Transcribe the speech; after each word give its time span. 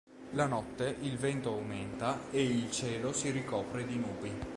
La 0.31 0.47
notte 0.47 0.95
il 1.01 1.15
vento 1.17 1.51
aumenta 1.53 2.31
e 2.31 2.41
il 2.43 2.71
cielo 2.71 3.13
si 3.13 3.29
ricopre 3.29 3.85
di 3.85 3.97
nubi. 3.99 4.33